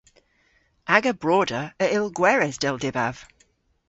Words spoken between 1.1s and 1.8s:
broder